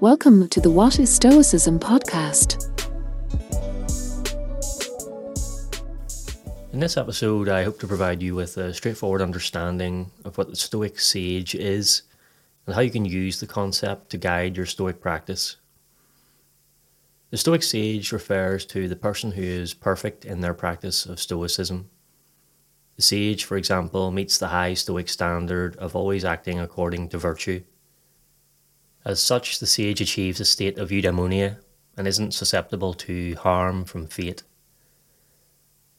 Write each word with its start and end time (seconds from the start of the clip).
Welcome 0.00 0.48
to 0.48 0.60
the 0.60 0.70
What 0.70 0.98
is 0.98 1.08
Stoicism 1.08 1.80
podcast. 1.80 2.68
In 6.74 6.80
this 6.80 6.98
episode, 6.98 7.48
I 7.48 7.64
hope 7.64 7.80
to 7.80 7.86
provide 7.86 8.22
you 8.22 8.34
with 8.34 8.58
a 8.58 8.74
straightforward 8.74 9.22
understanding 9.22 10.10
of 10.26 10.36
what 10.36 10.50
the 10.50 10.56
Stoic 10.56 11.00
sage 11.00 11.54
is 11.54 12.02
and 12.66 12.74
how 12.74 12.82
you 12.82 12.90
can 12.90 13.06
use 13.06 13.40
the 13.40 13.46
concept 13.46 14.10
to 14.10 14.18
guide 14.18 14.58
your 14.58 14.66
Stoic 14.66 15.00
practice. 15.00 15.56
The 17.30 17.38
Stoic 17.38 17.62
sage 17.62 18.12
refers 18.12 18.66
to 18.66 18.88
the 18.88 18.96
person 18.96 19.32
who 19.32 19.42
is 19.42 19.72
perfect 19.72 20.26
in 20.26 20.42
their 20.42 20.52
practice 20.52 21.06
of 21.06 21.18
Stoicism. 21.18 21.88
The 22.96 23.02
sage, 23.02 23.44
for 23.44 23.56
example, 23.56 24.10
meets 24.10 24.36
the 24.36 24.48
high 24.48 24.74
Stoic 24.74 25.08
standard 25.08 25.74
of 25.76 25.96
always 25.96 26.22
acting 26.22 26.60
according 26.60 27.08
to 27.08 27.18
virtue. 27.18 27.62
As 29.06 29.22
such, 29.22 29.60
the 29.60 29.68
sage 29.68 30.00
achieves 30.00 30.40
a 30.40 30.44
state 30.44 30.78
of 30.78 30.90
eudaimonia 30.90 31.58
and 31.96 32.08
isn't 32.08 32.34
susceptible 32.34 32.92
to 32.94 33.36
harm 33.36 33.84
from 33.84 34.08
fate. 34.08 34.42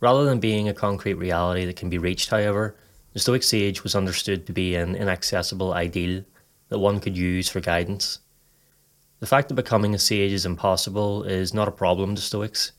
Rather 0.00 0.24
than 0.24 0.40
being 0.40 0.68
a 0.68 0.74
concrete 0.74 1.14
reality 1.14 1.64
that 1.66 1.76
can 1.76 1.88
be 1.88 1.98
reached, 1.98 2.30
however, 2.30 2.74
the 3.12 3.20
Stoic 3.20 3.44
sage 3.44 3.84
was 3.84 3.94
understood 3.94 4.44
to 4.44 4.52
be 4.52 4.74
an 4.74 4.96
inaccessible 4.96 5.72
ideal 5.72 6.24
that 6.68 6.80
one 6.80 6.98
could 6.98 7.16
use 7.16 7.48
for 7.48 7.60
guidance. 7.60 8.18
The 9.20 9.26
fact 9.28 9.48
that 9.48 9.54
becoming 9.54 9.94
a 9.94 10.00
sage 10.00 10.32
is 10.32 10.44
impossible 10.44 11.22
is 11.22 11.54
not 11.54 11.68
a 11.68 11.70
problem 11.82 12.16
to 12.16 12.20
Stoics. 12.20 12.72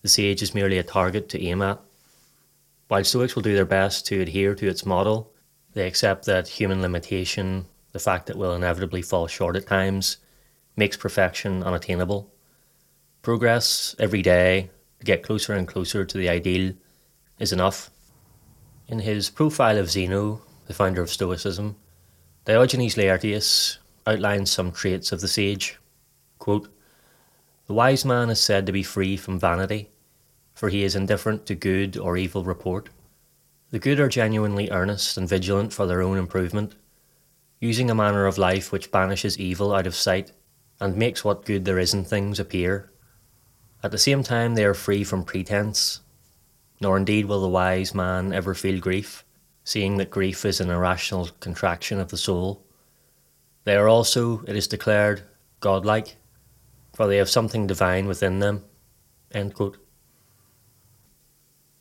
The 0.00 0.08
sage 0.08 0.40
is 0.40 0.54
merely 0.54 0.78
a 0.78 0.82
target 0.82 1.28
to 1.28 1.42
aim 1.42 1.60
at. 1.60 1.78
While 2.88 3.04
Stoics 3.04 3.34
will 3.34 3.42
do 3.42 3.54
their 3.54 3.66
best 3.66 4.06
to 4.06 4.22
adhere 4.22 4.54
to 4.54 4.66
its 4.66 4.86
model, 4.86 5.30
they 5.74 5.86
accept 5.86 6.24
that 6.24 6.48
human 6.48 6.80
limitation, 6.80 7.66
the 7.92 7.98
fact 7.98 8.26
that 8.26 8.36
we'll 8.36 8.54
inevitably 8.54 9.02
fall 9.02 9.26
short 9.26 9.56
at 9.56 9.66
times, 9.66 10.18
makes 10.76 10.96
perfection 10.96 11.62
unattainable. 11.62 12.32
Progress 13.22 13.96
every 13.98 14.22
day 14.22 14.70
to 15.00 15.04
get 15.04 15.22
closer 15.22 15.54
and 15.54 15.66
closer 15.66 16.04
to 16.04 16.18
the 16.18 16.28
ideal 16.28 16.72
is 17.38 17.52
enough. 17.52 17.90
In 18.86 19.00
his 19.00 19.30
profile 19.30 19.78
of 19.78 19.90
Zeno, 19.90 20.42
the 20.66 20.74
founder 20.74 21.02
of 21.02 21.10
Stoicism, 21.10 21.76
Diogenes 22.44 22.96
Laertius 22.96 23.78
outlines 24.06 24.50
some 24.50 24.72
traits 24.72 25.12
of 25.12 25.20
the 25.20 25.28
sage. 25.28 25.78
Quote, 26.38 26.72
the 27.66 27.74
wise 27.74 28.04
man 28.04 28.30
is 28.30 28.40
said 28.40 28.64
to 28.64 28.72
be 28.72 28.82
free 28.82 29.18
from 29.18 29.38
vanity, 29.38 29.90
for 30.54 30.70
he 30.70 30.84
is 30.84 30.96
indifferent 30.96 31.44
to 31.46 31.54
good 31.54 31.98
or 31.98 32.16
evil 32.16 32.42
report. 32.42 32.88
The 33.70 33.78
good 33.78 34.00
are 34.00 34.08
genuinely 34.08 34.70
earnest 34.70 35.18
and 35.18 35.28
vigilant 35.28 35.74
for 35.74 35.86
their 35.86 36.00
own 36.00 36.16
improvement, 36.16 36.76
using 37.60 37.90
a 37.90 37.94
manner 37.94 38.26
of 38.26 38.38
life 38.38 38.70
which 38.70 38.90
banishes 38.90 39.38
evil 39.38 39.74
out 39.74 39.86
of 39.86 39.94
sight 39.94 40.32
and 40.80 40.96
makes 40.96 41.24
what 41.24 41.44
good 41.44 41.64
there 41.64 41.78
is 41.78 41.92
in 41.92 42.04
things 42.04 42.38
appear. 42.38 42.90
At 43.82 43.90
the 43.90 43.98
same 43.98 44.22
time, 44.22 44.54
they 44.54 44.64
are 44.64 44.74
free 44.74 45.04
from 45.04 45.24
pretense, 45.24 46.00
nor 46.80 46.96
indeed 46.96 47.26
will 47.26 47.40
the 47.40 47.48
wise 47.48 47.94
man 47.94 48.32
ever 48.32 48.54
feel 48.54 48.80
grief, 48.80 49.24
seeing 49.64 49.96
that 49.96 50.10
grief 50.10 50.44
is 50.44 50.60
an 50.60 50.70
irrational 50.70 51.30
contraction 51.40 52.00
of 52.00 52.08
the 52.08 52.16
soul. 52.16 52.64
They 53.64 53.76
are 53.76 53.88
also, 53.88 54.42
it 54.46 54.56
is 54.56 54.68
declared, 54.68 55.22
godlike, 55.60 56.16
for 56.94 57.06
they 57.06 57.16
have 57.16 57.28
something 57.30 57.66
divine 57.66 58.06
within 58.06 58.38
them. 58.38 58.64
In 59.32 59.52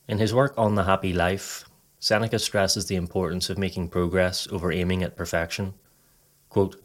his 0.07 0.33
work 0.33 0.53
on 0.57 0.75
the 0.75 0.83
happy 0.83 1.13
life, 1.13 1.65
Seneca 2.07 2.39
stresses 2.39 2.85
the 2.85 2.95
importance 2.95 3.49
of 3.49 3.57
making 3.57 3.89
progress 3.89 4.47
over 4.49 4.71
aiming 4.71 5.03
at 5.03 5.17
perfection. 5.17 5.73
Quote, 6.47 6.81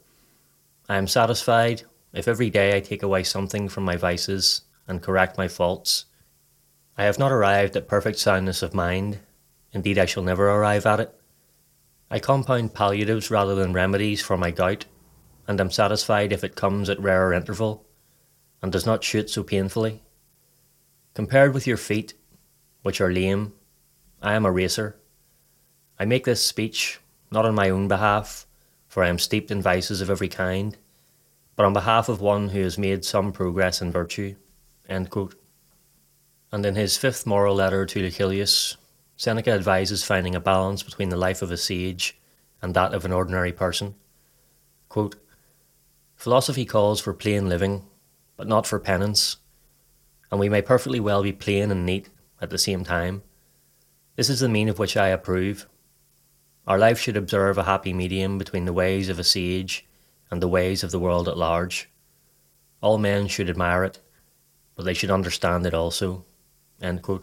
I 0.88 0.96
am 0.96 1.06
satisfied 1.06 1.84
if 2.12 2.26
every 2.26 2.50
day 2.50 2.76
I 2.76 2.80
take 2.80 3.04
away 3.04 3.22
something 3.22 3.68
from 3.68 3.84
my 3.84 3.96
vices 3.96 4.62
and 4.88 5.00
correct 5.00 5.38
my 5.38 5.46
faults. 5.46 6.06
I 6.98 7.04
have 7.04 7.20
not 7.20 7.30
arrived 7.30 7.76
at 7.76 7.86
perfect 7.86 8.18
soundness 8.18 8.64
of 8.64 8.74
mind. 8.74 9.20
Indeed, 9.72 9.96
I 9.96 10.06
shall 10.06 10.24
never 10.24 10.50
arrive 10.50 10.86
at 10.86 10.98
it. 10.98 11.14
I 12.10 12.18
compound 12.18 12.74
palliatives 12.74 13.30
rather 13.30 13.54
than 13.54 13.72
remedies 13.72 14.20
for 14.20 14.36
my 14.36 14.50
gout, 14.50 14.86
and 15.46 15.60
am 15.60 15.70
satisfied 15.70 16.32
if 16.32 16.42
it 16.42 16.56
comes 16.56 16.90
at 16.90 16.98
rarer 16.98 17.32
interval, 17.32 17.86
and 18.60 18.72
does 18.72 18.86
not 18.86 19.04
shoot 19.04 19.30
so 19.30 19.44
painfully. 19.44 20.02
Compared 21.14 21.54
with 21.54 21.68
your 21.68 21.76
feet, 21.76 22.14
which 22.82 23.00
are 23.00 23.12
lame, 23.12 23.52
I 24.20 24.34
am 24.34 24.44
a 24.44 24.50
racer. 24.50 24.98
I 26.02 26.04
make 26.04 26.24
this 26.24 26.44
speech 26.44 26.98
not 27.30 27.46
on 27.46 27.54
my 27.54 27.70
own 27.70 27.86
behalf, 27.86 28.44
for 28.88 29.04
I 29.04 29.08
am 29.08 29.20
steeped 29.20 29.52
in 29.52 29.62
vices 29.62 30.00
of 30.00 30.10
every 30.10 30.26
kind, 30.26 30.76
but 31.54 31.64
on 31.64 31.72
behalf 31.72 32.08
of 32.08 32.20
one 32.20 32.48
who 32.48 32.60
has 32.62 32.76
made 32.76 33.04
some 33.04 33.30
progress 33.30 33.80
in 33.80 33.92
virtue. 33.92 34.34
And 34.88 35.06
in 36.66 36.74
his 36.74 36.96
fifth 36.96 37.24
moral 37.24 37.54
letter 37.54 37.86
to 37.86 38.02
Lucilius, 38.02 38.76
Seneca 39.16 39.52
advises 39.52 40.02
finding 40.02 40.34
a 40.34 40.40
balance 40.40 40.82
between 40.82 41.10
the 41.10 41.16
life 41.16 41.40
of 41.40 41.52
a 41.52 41.56
sage 41.56 42.18
and 42.60 42.74
that 42.74 42.94
of 42.94 43.04
an 43.04 43.12
ordinary 43.12 43.52
person. 43.52 43.94
Quote, 44.88 45.14
Philosophy 46.16 46.64
calls 46.64 47.00
for 47.00 47.14
plain 47.14 47.48
living, 47.48 47.84
but 48.36 48.48
not 48.48 48.66
for 48.66 48.80
penance, 48.80 49.36
and 50.32 50.40
we 50.40 50.48
may 50.48 50.62
perfectly 50.62 50.98
well 50.98 51.22
be 51.22 51.30
plain 51.30 51.70
and 51.70 51.86
neat 51.86 52.08
at 52.40 52.50
the 52.50 52.58
same 52.58 52.82
time. 52.82 53.22
This 54.16 54.28
is 54.28 54.40
the 54.40 54.48
mean 54.48 54.68
of 54.68 54.80
which 54.80 54.96
I 54.96 55.06
approve. 55.06 55.68
Our 56.66 56.78
life 56.78 56.98
should 56.98 57.16
observe 57.16 57.58
a 57.58 57.64
happy 57.64 57.92
medium 57.92 58.38
between 58.38 58.66
the 58.66 58.72
ways 58.72 59.08
of 59.08 59.18
a 59.18 59.24
sage 59.24 59.84
and 60.30 60.40
the 60.40 60.48
ways 60.48 60.84
of 60.84 60.92
the 60.92 61.00
world 61.00 61.28
at 61.28 61.36
large. 61.36 61.90
All 62.80 62.98
men 62.98 63.26
should 63.26 63.50
admire 63.50 63.84
it, 63.84 63.98
but 64.76 64.84
they 64.84 64.94
should 64.94 65.10
understand 65.10 65.66
it 65.66 65.74
also. 65.74 66.24
The 66.80 67.20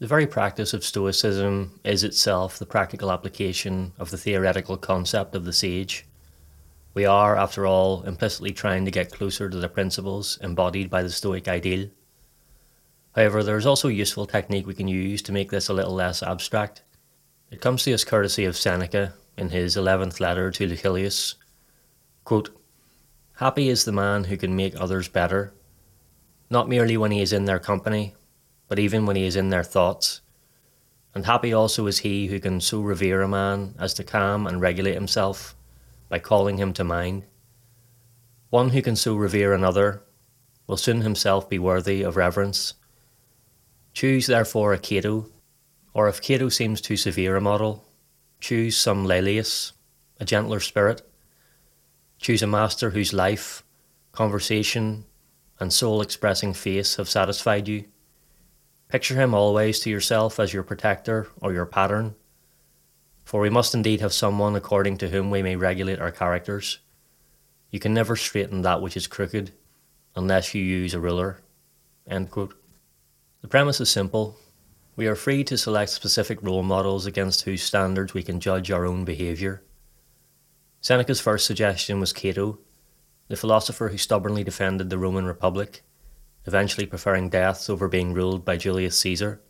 very 0.00 0.26
practice 0.26 0.74
of 0.74 0.84
Stoicism 0.84 1.80
is 1.84 2.04
itself 2.04 2.58
the 2.58 2.66
practical 2.66 3.10
application 3.10 3.92
of 3.98 4.10
the 4.10 4.18
theoretical 4.18 4.76
concept 4.76 5.34
of 5.34 5.44
the 5.44 5.52
sage. 5.52 6.04
We 6.92 7.06
are, 7.06 7.36
after 7.36 7.66
all, 7.66 8.02
implicitly 8.02 8.52
trying 8.52 8.84
to 8.84 8.90
get 8.90 9.12
closer 9.12 9.48
to 9.48 9.56
the 9.56 9.68
principles 9.68 10.38
embodied 10.42 10.90
by 10.90 11.02
the 11.02 11.10
Stoic 11.10 11.46
ideal. 11.46 11.88
However, 13.14 13.42
there 13.42 13.56
is 13.56 13.66
also 13.66 13.88
a 13.88 13.92
useful 13.92 14.26
technique 14.26 14.66
we 14.66 14.74
can 14.74 14.88
use 14.88 15.22
to 15.22 15.32
make 15.32 15.50
this 15.50 15.68
a 15.68 15.74
little 15.74 15.94
less 15.94 16.22
abstract. 16.22 16.82
It 17.56 17.62
comes 17.62 17.84
to 17.84 17.94
us 17.94 18.04
courtesy 18.04 18.44
of 18.44 18.54
Seneca 18.54 19.14
in 19.38 19.48
his 19.48 19.78
eleventh 19.78 20.20
letter 20.20 20.50
to 20.50 20.66
Lucilius. 20.66 21.36
Quote, 22.22 22.50
Happy 23.36 23.70
is 23.70 23.86
the 23.86 23.92
man 23.92 24.24
who 24.24 24.36
can 24.36 24.54
make 24.54 24.78
others 24.78 25.08
better 25.08 25.54
not 26.50 26.68
merely 26.68 26.98
when 26.98 27.12
he 27.12 27.22
is 27.22 27.32
in 27.32 27.46
their 27.46 27.58
company, 27.58 28.14
but 28.68 28.78
even 28.78 29.06
when 29.06 29.16
he 29.16 29.24
is 29.24 29.36
in 29.36 29.48
their 29.48 29.64
thoughts. 29.64 30.20
And 31.14 31.24
happy 31.24 31.54
also 31.54 31.86
is 31.86 32.00
he 32.00 32.26
who 32.26 32.40
can 32.40 32.60
so 32.60 32.82
revere 32.82 33.22
a 33.22 33.26
man 33.26 33.74
as 33.78 33.94
to 33.94 34.04
calm 34.04 34.46
and 34.46 34.60
regulate 34.60 34.92
himself 34.92 35.56
by 36.10 36.18
calling 36.18 36.58
him 36.58 36.74
to 36.74 36.84
mind. 36.84 37.24
One 38.50 38.68
who 38.68 38.82
can 38.82 38.96
so 38.96 39.16
revere 39.16 39.54
another 39.54 40.02
will 40.66 40.76
soon 40.76 41.00
himself 41.00 41.48
be 41.48 41.58
worthy 41.58 42.02
of 42.02 42.18
reverence. 42.18 42.74
Choose 43.94 44.26
therefore 44.26 44.74
a 44.74 44.78
Cato, 44.78 45.30
or 45.96 46.08
if 46.08 46.20
Cato 46.20 46.50
seems 46.50 46.82
too 46.82 46.98
severe 46.98 47.36
a 47.36 47.40
model, 47.40 47.82
choose 48.38 48.76
some 48.76 49.06
Laelius, 49.06 49.72
a 50.20 50.26
gentler 50.26 50.60
spirit. 50.60 51.00
Choose 52.18 52.42
a 52.42 52.46
master 52.46 52.90
whose 52.90 53.14
life, 53.14 53.64
conversation, 54.12 55.06
and 55.58 55.72
soul 55.72 56.02
expressing 56.02 56.52
face 56.52 56.96
have 56.96 57.08
satisfied 57.08 57.66
you. 57.66 57.86
Picture 58.90 59.14
him 59.14 59.32
always 59.32 59.80
to 59.80 59.88
yourself 59.88 60.38
as 60.38 60.52
your 60.52 60.62
protector 60.62 61.28
or 61.40 61.54
your 61.54 61.64
pattern, 61.64 62.14
for 63.24 63.40
we 63.40 63.48
must 63.48 63.74
indeed 63.74 64.02
have 64.02 64.12
someone 64.12 64.54
according 64.54 64.98
to 64.98 65.08
whom 65.08 65.30
we 65.30 65.40
may 65.40 65.56
regulate 65.56 65.98
our 65.98 66.12
characters. 66.12 66.78
You 67.70 67.80
can 67.80 67.94
never 67.94 68.16
straighten 68.16 68.60
that 68.60 68.82
which 68.82 68.98
is 68.98 69.06
crooked 69.06 69.50
unless 70.14 70.54
you 70.54 70.62
use 70.62 70.92
a 70.92 71.00
ruler. 71.00 71.40
The 73.40 73.48
premise 73.48 73.80
is 73.80 73.88
simple. 73.88 74.36
We 74.96 75.06
are 75.08 75.14
free 75.14 75.44
to 75.44 75.58
select 75.58 75.90
specific 75.90 76.42
role 76.42 76.62
models 76.62 77.04
against 77.04 77.42
whose 77.42 77.62
standards 77.62 78.14
we 78.14 78.22
can 78.22 78.40
judge 78.40 78.70
our 78.70 78.86
own 78.86 79.04
behaviour. 79.04 79.62
Seneca's 80.80 81.20
first 81.20 81.44
suggestion 81.44 82.00
was 82.00 82.14
Cato, 82.14 82.60
the 83.28 83.36
philosopher 83.36 83.88
who 83.88 83.98
stubbornly 83.98 84.42
defended 84.42 84.88
the 84.88 84.96
Roman 84.96 85.26
Republic, 85.26 85.82
eventually 86.46 86.86
preferring 86.86 87.28
death 87.28 87.68
over 87.68 87.88
being 87.88 88.14
ruled 88.14 88.42
by 88.42 88.56
Julius 88.56 88.98
Caesar. 89.00 89.42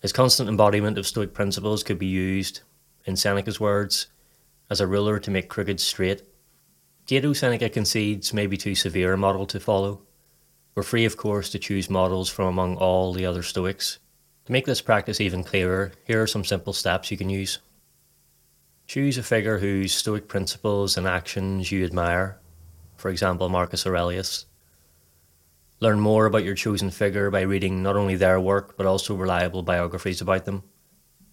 His 0.00 0.12
constant 0.12 0.48
embodiment 0.48 0.96
of 0.96 1.06
Stoic 1.06 1.34
principles 1.34 1.82
could 1.82 1.98
be 1.98 2.06
used, 2.06 2.62
in 3.04 3.16
Seneca's 3.16 3.60
words, 3.60 4.06
as 4.70 4.80
a 4.80 4.86
ruler 4.86 5.18
to 5.18 5.30
make 5.30 5.50
crooked 5.50 5.80
straight. 5.80 6.22
Cato 7.06 7.34
Seneca 7.34 7.68
concedes 7.68 8.32
may 8.32 8.46
be 8.46 8.56
too 8.56 8.74
severe 8.74 9.12
a 9.12 9.18
model 9.18 9.44
to 9.44 9.60
follow. 9.60 10.00
We're 10.74 10.82
free, 10.82 11.04
of 11.04 11.18
course, 11.18 11.50
to 11.50 11.58
choose 11.58 11.90
models 11.90 12.30
from 12.30 12.46
among 12.46 12.76
all 12.76 13.12
the 13.12 13.26
other 13.26 13.42
Stoics. 13.42 13.98
To 14.46 14.52
make 14.52 14.66
this 14.66 14.80
practice 14.80 15.20
even 15.20 15.44
clearer, 15.44 15.92
here 16.06 16.22
are 16.22 16.26
some 16.26 16.44
simple 16.44 16.72
steps 16.72 17.10
you 17.10 17.16
can 17.16 17.30
use. 17.30 17.58
Choose 18.86 19.18
a 19.18 19.22
figure 19.22 19.58
whose 19.58 19.92
Stoic 19.92 20.28
principles 20.28 20.96
and 20.96 21.06
actions 21.06 21.70
you 21.70 21.84
admire 21.84 22.40
for 23.00 23.08
example, 23.08 23.48
Marcus 23.48 23.86
Aurelius. 23.86 24.44
Learn 25.80 25.98
more 25.98 26.26
about 26.26 26.44
your 26.44 26.54
chosen 26.54 26.90
figure 26.90 27.30
by 27.30 27.40
reading 27.40 27.82
not 27.82 27.96
only 27.96 28.14
their 28.14 28.38
work, 28.38 28.76
but 28.76 28.84
also 28.84 29.14
reliable 29.14 29.62
biographies 29.62 30.20
about 30.20 30.44
them. 30.44 30.62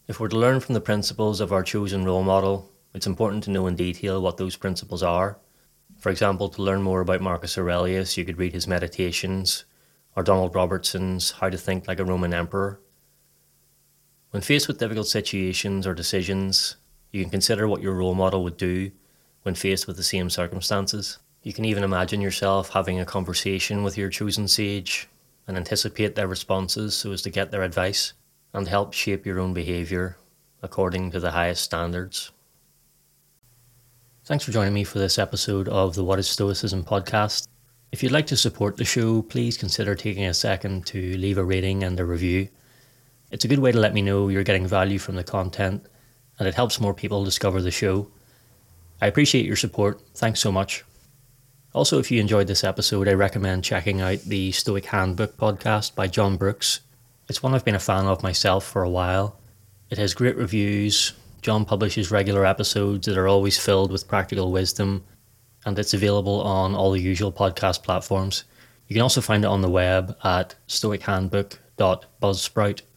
If 0.08 0.18
we're 0.18 0.30
to 0.30 0.38
learn 0.38 0.62
from 0.62 0.74
the 0.74 0.82
principles 0.82 1.42
of 1.42 1.52
our 1.52 1.64
chosen 1.64 2.06
role 2.06 2.24
model, 2.24 2.72
it's 2.94 3.06
important 3.06 3.44
to 3.44 3.52
know 3.52 3.68
in 3.68 3.76
detail 3.76 4.22
what 4.22 4.38
those 4.38 4.56
principles 4.56 5.04
are. 5.04 5.38
For 6.00 6.10
example, 6.10 6.48
to 6.50 6.62
learn 6.62 6.82
more 6.82 7.02
about 7.02 7.20
Marcus 7.20 7.58
Aurelius, 7.58 8.16
you 8.16 8.24
could 8.24 8.38
read 8.38 8.54
his 8.54 8.68
Meditations, 8.68 9.66
or 10.16 10.24
Donald 10.24 10.56
Robertson's 10.56 11.32
How 11.32 11.50
to 11.50 11.58
Think 11.58 11.86
Like 11.86 12.00
a 12.00 12.06
Roman 12.06 12.34
Emperor. 12.34 12.80
When 14.32 14.42
faced 14.42 14.68
with 14.68 14.80
difficult 14.80 15.08
situations 15.08 15.88
or 15.88 15.94
decisions, 15.94 16.76
you 17.12 17.22
can 17.22 17.30
consider 17.30 17.68
what 17.68 17.82
your 17.82 17.94
role 17.94 18.16
model 18.16 18.44
would 18.44 18.58
do 18.58 18.92
when 19.44 19.56
faced 19.56 19.88
with 19.88 19.96
the 19.96 20.04
same 20.04 20.30
circumstances. 20.30 21.20
You 21.44 21.54
can 21.54 21.64
even 21.64 21.84
imagine 21.84 22.20
yourself 22.20 22.70
having 22.70 23.00
a 23.00 23.06
conversation 23.06 23.84
with 23.84 23.98
your 23.98 24.10
chosen 24.10 24.48
sage 24.50 25.08
and 25.48 25.56
anticipate 25.56 26.16
their 26.16 26.28
responses 26.28 26.94
so 26.94 27.14
as 27.14 27.22
to 27.22 27.30
get 27.30 27.52
their 27.52 27.64
advice 27.64 28.14
and 28.54 28.68
help 28.68 28.94
shape 28.94 29.26
your 29.26 29.40
own 29.40 29.54
behaviour 29.54 30.18
according 30.62 31.12
to 31.12 31.20
the 31.20 31.32
highest 31.32 31.64
standards. 31.64 32.32
Thanks 34.26 34.44
for 34.44 34.52
joining 34.52 34.74
me 34.74 34.84
for 34.84 35.00
this 35.00 35.18
episode 35.18 35.70
of 35.70 35.96
the 35.96 36.04
What 36.04 36.20
is 36.20 36.28
Stoicism 36.28 36.84
podcast. 36.84 37.48
If 37.94 38.04
you'd 38.04 38.12
like 38.12 38.28
to 38.28 38.36
support 38.36 38.76
the 38.76 38.84
show, 38.84 39.22
please 39.22 39.58
consider 39.58 39.96
taking 39.96 40.26
a 40.26 40.34
second 40.34 40.86
to 40.88 41.16
leave 41.18 41.38
a 41.38 41.46
rating 41.46 41.84
and 41.84 41.98
a 41.98 42.04
review. 42.04 42.50
It's 43.30 43.46
a 43.46 43.48
good 43.48 43.60
way 43.60 43.72
to 43.72 43.80
let 43.80 43.94
me 43.94 44.02
know 44.02 44.30
you're 44.30 44.44
getting 44.44 44.68
value 44.68 45.00
from 45.00 45.16
the 45.16 45.24
content 45.24 45.86
and 46.40 46.48
it 46.48 46.56
helps 46.56 46.80
more 46.80 46.94
people 46.94 47.26
discover 47.26 47.62
the 47.62 47.72
show. 47.72 48.08
I 49.02 49.08
appreciate 49.08 49.46
your 49.46 49.56
support. 49.56 50.00
Thanks 50.16 50.40
so 50.40 50.52
much. 50.52 50.84
Also, 51.74 52.00
if 52.00 52.10
you 52.10 52.22
enjoyed 52.22 52.48
this 52.48 52.64
episode, 52.64 53.08
I 53.08 53.14
recommend 53.14 53.64
checking 53.64 54.02
out 54.02 54.20
the 54.22 54.52
Stoic 54.52 54.86
Handbook 54.86 55.38
podcast 55.38 55.94
by 55.94 56.08
John 56.08 56.38
Brooks. 56.38 56.80
It's 57.28 57.44
one 57.44 57.54
I've 57.54 57.66
been 57.66 57.76
a 57.76 57.80
fan 57.80 58.06
of 58.06 58.24
myself 58.24 58.66
for 58.66 58.82
a 58.84 58.90
while. 58.90 59.38
It 59.90 59.98
has 59.98 60.14
great 60.14 60.38
reviews. 60.38 61.14
John 61.42 61.66
publishes 61.66 62.12
regular 62.12 62.46
episodes 62.46 63.08
that 63.08 63.18
are 63.18 63.28
always 63.28 63.60
filled 63.60 63.92
with 63.92 64.08
practical 64.08 64.52
wisdom, 64.52 65.04
and 65.66 65.78
it's 65.78 65.94
available 65.94 66.42
on 66.42 66.74
all 66.74 66.92
the 66.92 67.02
usual 67.02 67.32
podcast 67.32 67.84
platforms. 67.84 68.46
You 68.88 68.96
can 68.96 69.04
also 69.04 69.22
find 69.22 69.44
it 69.44 69.48
on 69.48 69.62
the 69.62 69.70
web 69.70 70.18
at 70.24 70.56
stoichandbook.buzzsprout.com. 70.68 72.97